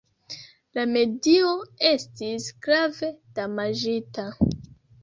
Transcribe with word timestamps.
La 0.77 0.85
medio 0.95 1.51
estis 1.91 2.49
grave 2.65 3.13
damaĝita. 3.43 4.29